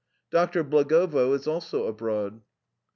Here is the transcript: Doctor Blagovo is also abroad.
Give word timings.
Doctor 0.31 0.63
Blagovo 0.63 1.31
is 1.35 1.45
also 1.45 1.85
abroad. 1.85 2.41